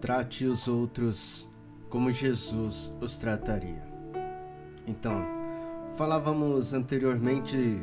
[0.00, 1.48] Trate os outros
[1.88, 3.82] como Jesus os trataria.
[4.86, 5.24] Então,
[5.94, 7.80] falávamos anteriormente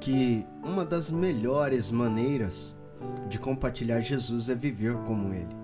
[0.00, 2.74] que uma das melhores maneiras
[3.28, 5.54] de compartilhar Jesus é viver como ele.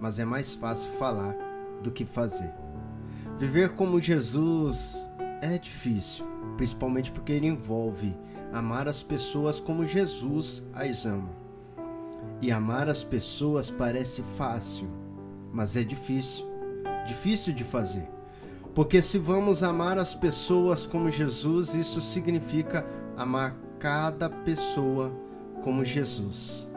[0.00, 1.34] Mas é mais fácil falar
[1.82, 2.52] do que fazer.
[3.38, 5.08] Viver como Jesus
[5.40, 6.24] é difícil,
[6.56, 8.16] principalmente porque ele envolve
[8.52, 11.41] amar as pessoas como Jesus as ama.
[12.42, 14.88] E amar as pessoas parece fácil,
[15.52, 16.44] mas é difícil.
[17.06, 18.08] Difícil de fazer.
[18.74, 22.84] Porque se vamos amar as pessoas como Jesus, isso significa
[23.16, 25.12] amar cada pessoa
[25.62, 26.68] como Jesus,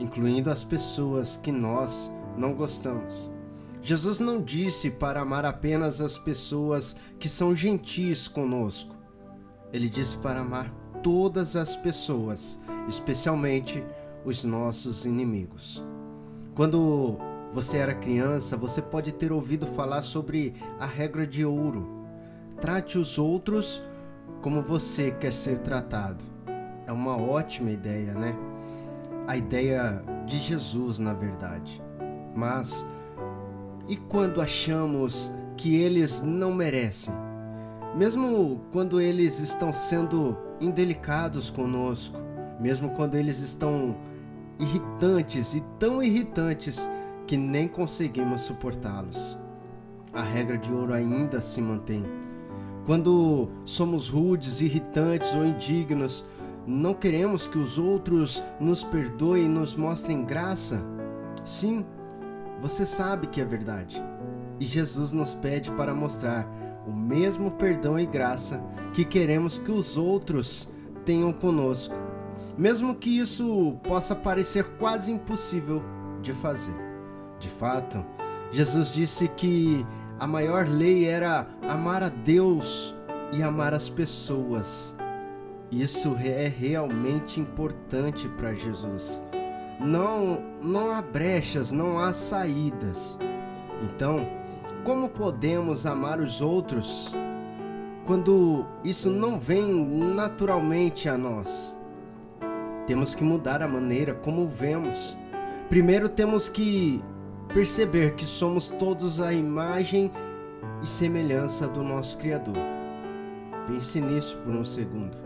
[0.00, 3.30] incluindo as pessoas que nós não gostamos.
[3.80, 8.96] Jesus não disse para amar apenas as pessoas que são gentis conosco.
[9.72, 10.68] Ele disse para amar
[11.04, 13.84] todas as pessoas, especialmente
[14.28, 15.82] os nossos inimigos.
[16.54, 17.18] Quando
[17.52, 22.06] você era criança, você pode ter ouvido falar sobre a regra de ouro.
[22.60, 23.82] Trate os outros
[24.42, 26.24] como você quer ser tratado.
[26.86, 28.36] É uma ótima ideia, né?
[29.26, 31.82] A ideia de Jesus, na verdade.
[32.34, 32.84] Mas
[33.88, 37.14] e quando achamos que eles não merecem?
[37.96, 42.18] Mesmo quando eles estão sendo indelicados conosco,
[42.60, 43.96] mesmo quando eles estão
[44.58, 46.88] irritantes e tão irritantes
[47.26, 49.38] que nem conseguimos suportá-los.
[50.12, 52.04] A regra de ouro ainda se mantém.
[52.86, 56.24] Quando somos rudes, irritantes ou indignos,
[56.66, 60.82] não queremos que os outros nos perdoem e nos mostrem graça?
[61.44, 61.84] Sim,
[62.60, 64.02] você sabe que é verdade.
[64.58, 66.48] E Jesus nos pede para mostrar
[66.86, 68.62] o mesmo perdão e graça
[68.94, 70.68] que queremos que os outros
[71.04, 71.94] tenham conosco,
[72.58, 75.82] mesmo que isso possa parecer quase impossível
[76.20, 76.74] de fazer.
[77.38, 78.04] De fato,
[78.50, 79.86] Jesus disse que
[80.18, 82.94] a maior lei era amar a Deus
[83.32, 84.96] e amar as pessoas.
[85.70, 89.22] Isso é realmente importante para Jesus
[89.80, 93.18] não, não há brechas, não há saídas.
[93.82, 94.26] Então,
[94.84, 97.12] como podemos amar os outros
[98.06, 99.64] quando isso não vem
[100.14, 101.77] naturalmente a nós?
[102.88, 105.16] Temos que mudar a maneira como vemos.
[105.68, 107.00] Primeiro temos que
[107.54, 110.10] perceber que somos todos a imagem
[110.82, 112.56] e semelhança do nosso Criador.
[113.68, 115.16] Pense nisso por um segundo.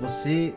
[0.00, 0.54] Você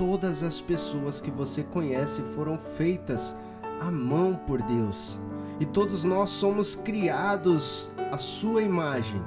[0.00, 3.36] todas as pessoas que você conhece foram feitas
[3.78, 5.20] à mão por Deus.
[5.60, 9.20] E todos nós somos criados à sua imagem.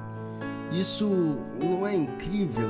[0.72, 1.08] Isso
[1.62, 2.68] não é incrível?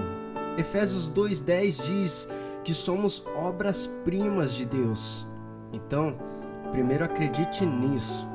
[0.58, 2.28] Efésios 2:10 diz
[2.64, 5.28] que somos obras-primas de Deus.
[5.72, 6.16] Então,
[6.72, 8.28] primeiro acredite nisso.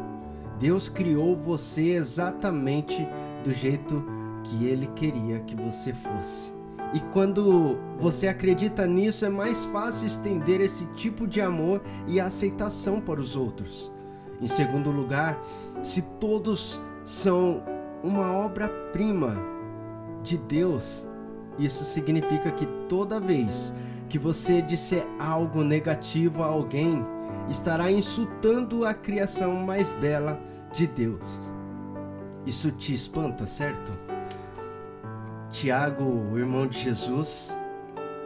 [0.59, 3.07] Deus criou você exatamente
[3.45, 4.05] do jeito
[4.45, 6.53] que ele queria que você fosse.
[6.95, 13.01] E quando você acredita nisso, é mais fácil estender esse tipo de amor e aceitação
[13.01, 13.93] para os outros.
[14.41, 15.39] Em segundo lugar,
[15.83, 17.63] se todos são
[18.03, 19.37] uma obra-prima
[20.23, 21.07] de Deus,
[21.59, 23.75] isso significa que toda vez
[24.09, 27.05] que você disser algo negativo a alguém,
[27.49, 30.41] estará insultando a criação mais bela
[30.73, 31.41] de Deus.
[32.47, 33.93] Isso te espanta, certo?
[35.51, 37.57] Tiago, o irmão de Jesus,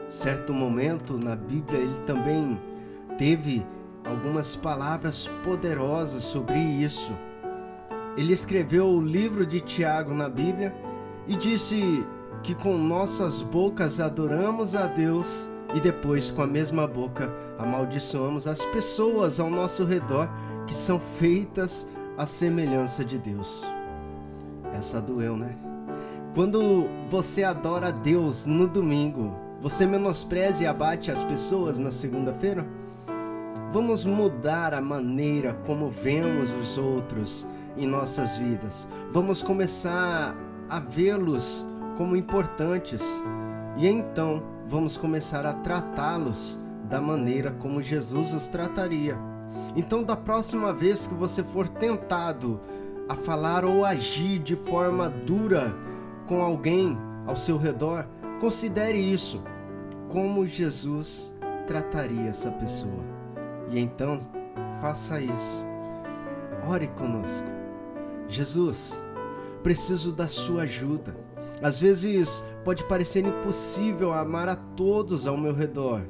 [0.08, 2.60] certo momento na Bíblia ele também
[3.16, 3.64] teve
[4.04, 7.12] algumas palavras poderosas sobre isso.
[8.16, 10.74] Ele escreveu o livro de Tiago na Bíblia
[11.26, 12.04] e disse
[12.42, 18.64] que com nossas bocas adoramos a Deus e depois com a mesma boca amaldiçoamos as
[18.66, 20.28] pessoas ao nosso redor
[20.66, 23.62] que são feitas à semelhança de Deus.
[24.72, 25.56] Essa doeu, né?
[26.34, 32.66] Quando você adora a Deus no domingo, você menospreza e abate as pessoas na segunda-feira?
[33.72, 37.46] Vamos mudar a maneira como vemos os outros
[37.76, 38.86] em nossas vidas.
[39.12, 40.34] Vamos começar
[40.68, 41.64] a vê-los
[41.96, 43.02] como importantes
[43.76, 49.16] e então vamos começar a tratá-los da maneira como Jesus os trataria.
[49.74, 52.60] Então, da próxima vez que você for tentado
[53.08, 55.74] a falar ou agir de forma dura,
[56.26, 56.96] com alguém
[57.26, 58.06] ao seu redor,
[58.40, 59.42] considere isso.
[60.08, 61.34] Como Jesus
[61.66, 63.02] trataria essa pessoa.
[63.70, 64.20] E então,
[64.80, 65.64] faça isso.
[66.68, 67.46] Ore conosco.
[68.28, 69.02] Jesus,
[69.62, 71.16] preciso da sua ajuda.
[71.62, 76.02] Às vezes pode parecer impossível amar a todos ao meu redor.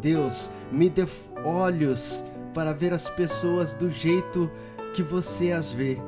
[0.00, 1.06] Deus, me dê
[1.44, 2.24] olhos
[2.54, 4.50] para ver as pessoas do jeito
[4.94, 5.98] que você as vê.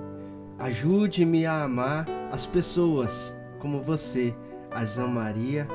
[0.58, 4.34] Ajude-me a amar as pessoas como você
[4.70, 5.66] as amaria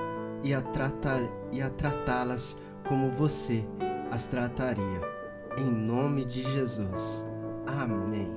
[0.44, 2.58] e a, a tratá-las
[2.88, 3.64] como você
[4.12, 5.02] as trataria.
[5.58, 7.26] Em nome de Jesus.
[7.66, 8.34] Amém.